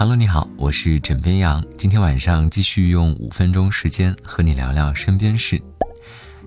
[0.00, 1.60] Hello，你好，我是枕边羊。
[1.76, 5.60] 今天晚上继续用五分钟时间和你聊聊身边事。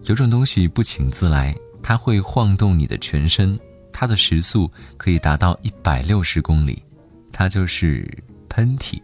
[0.06, 1.54] 有种东西不请自来，
[1.84, 3.60] 它会晃动你的全身，
[3.92, 6.82] 它的时速可以达到一百六十公里，
[7.30, 8.10] 它就是
[8.48, 9.02] 喷嚏。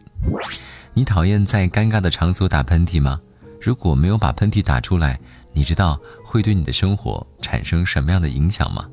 [0.94, 3.20] 你讨厌在尴尬的场所打喷嚏吗？
[3.60, 5.20] 如果没有把喷嚏打出来，
[5.52, 8.88] 你知道会对你的生活产生什么样的影响吗？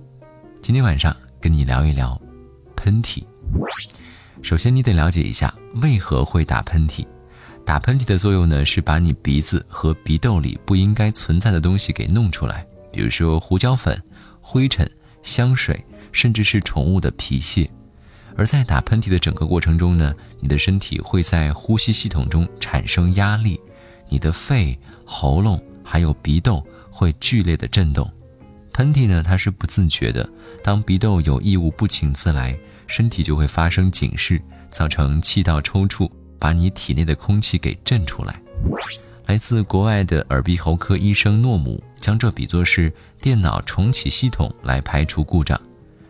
[0.60, 2.20] 今天晚上跟你聊一聊
[2.74, 3.22] 喷嚏。
[4.42, 7.06] 首先，你得了解一下为何会打喷嚏。
[7.64, 13.98] 打喷嚏的作用呢，是把你鼻子和鼻窦里不应该存在的东西给弄出来，比如说胡椒粉、
[14.40, 14.86] 灰尘、
[15.22, 17.70] 香水，甚至是宠物的皮屑。
[18.36, 23.58] 而在打喷嚏的整个过程中呢，你的身体会在呼吸系统中产生压力，
[24.08, 28.10] 你的肺、喉咙还有鼻窦会剧烈的震动。
[28.74, 30.28] 喷嚏呢，它是不自觉的，
[30.62, 32.58] 当鼻窦有异物不请自来。
[32.86, 34.40] 身体就会发生警示，
[34.70, 38.40] 造成气道抽搐，把你体内的空气给震出来。
[39.26, 45.58] 来自国外的耳鼻喉科医生诺姆将这比作是电脑重启系统来排除故障。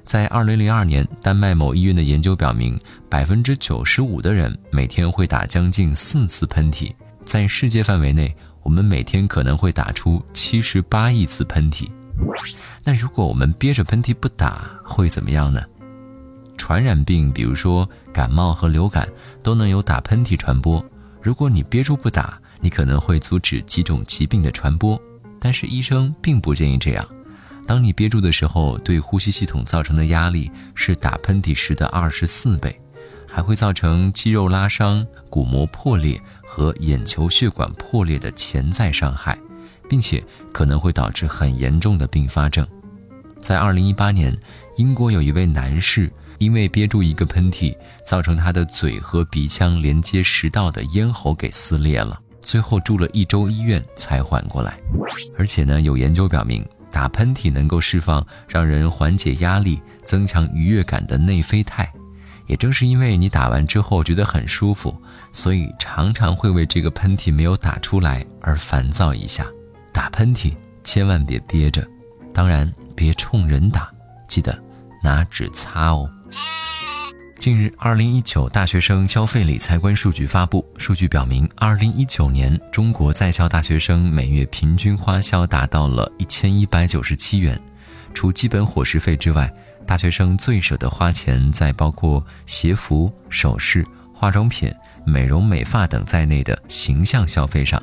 [0.05, 2.79] 在2002年，丹麦某医院的研究表明，
[3.09, 6.93] 百分之九十五的人每天会打将近四次喷嚏。
[7.25, 11.89] 在世界范围内，我们每天可能会打出七十八亿次喷嚏。
[12.85, 15.63] 那如果我们憋着喷嚏不打，会怎么样呢？
[16.57, 19.09] 传染病，比如说感冒和流感，
[19.43, 20.85] 都能由打喷嚏传播。
[21.23, 25.01] 如果你憋住不打，你可能会阻止几种疾病的传播。
[25.41, 27.07] 但是医生并不建议这样。
[27.67, 32.81] 当你憋住的时候，对呼吸系统造成的压力是打喷嚏时的二十四倍，
[33.27, 39.39] 还会造成肌肉拉伤、骨膜破裂和眼球血管破裂的潜在伤害，
[39.89, 42.67] 并且可能会导致很严重的并发症。
[43.45, 44.35] 在二零一八年，
[44.79, 46.11] 英国有一位男士。
[46.39, 54.77] 因为憋住一个喷嚏，造成他的嘴和鼻腔连接食道的咽喉给撕裂了，最后住了一周医院才缓过来。
[55.39, 61.91] 而且呢，有研究表明，打喷嚏能够释放让人缓解压力、增强愉悦感的内啡肽。
[62.47, 64.95] 也正是因为你打完之后觉得很舒服，
[65.31, 69.47] 所以常常会为这个喷嚏没有打出来而烦躁一下。
[69.93, 70.53] 打喷嚏
[70.83, 71.87] 千万别憋着，
[72.35, 73.91] 当然别冲人打，
[74.29, 74.59] 记得
[75.03, 76.09] 拿纸擦哦。
[77.37, 80.65] 近日，二零一九大学生消费理财观数据发布。
[80.79, 87.61] 数据表明，二零一九年中国在校大学生每月平均花销达到了一千一百九十七元。
[88.15, 89.53] 除基本伙食费之外，
[89.87, 93.85] 大学生最舍得花钱在包括鞋服、首饰、
[94.15, 94.73] 化妆品、
[95.05, 97.83] 美容美发等在内的形象消费上。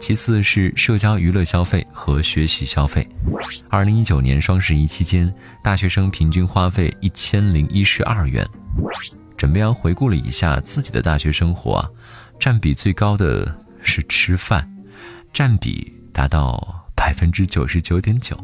[0.00, 3.06] 其次是社交娱乐消费和学习消费。
[3.68, 8.48] 二零一九年双十一期间，大学生平均花费一千零一十二元。
[9.36, 11.90] 枕边羊回顾了一下自己的大学生活啊，
[12.40, 14.68] 占比最高的是吃饭，
[15.32, 18.42] 占比达到百分之九十九点九。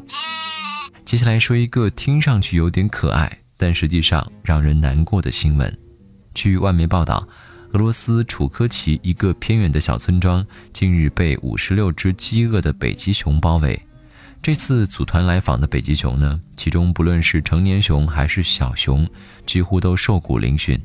[1.07, 5.79] 接下来说一个听上去有点可爱，但实际上让人难过的新闻。
[6.35, 7.27] 据外媒报道。
[7.73, 13.81] 俄罗斯楚科奇一个偏远的小村庄，近日被五十六只饥饿的北极熊包围。
[14.41, 19.07] 这次组团来访的北极熊呢，其中不论是成年熊还是小熊，
[19.45, 20.81] 几乎都瘦骨嶙峋。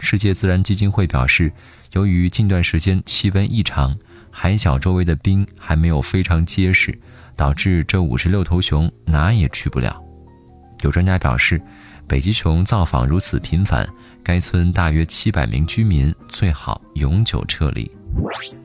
[0.00, 1.52] 世界自然基金会表示，
[1.92, 3.94] 由于近段时间气温异常，
[4.30, 6.98] 海角周围的冰还没有非常结实，
[7.36, 10.02] 导致这五十六头熊哪也去不了。
[10.80, 11.60] 有专家表示，
[12.06, 13.86] 北极熊造访如此频繁。
[14.22, 17.90] 该村大约七百名居民最好永久撤离。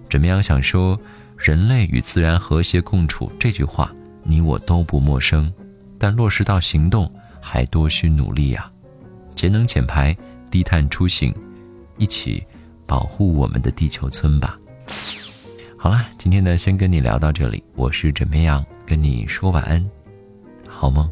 [0.09, 1.00] 枕边羊想说，
[1.38, 3.94] 人类与自然和谐共处这句话，
[4.24, 5.52] 你我都不陌生，
[5.97, 7.12] 但落实到行动
[7.42, 8.69] 还多需努力呀。
[9.36, 10.16] 节能减排，
[10.52, 11.34] 低碳出行，
[11.97, 12.46] 一起
[12.86, 14.59] 保护我们的地球村吧。
[15.78, 17.63] 好了，今天呢，先跟你聊到这里。
[17.75, 19.86] 我是枕边羊，跟你说晚安，
[20.68, 21.09] 好梦。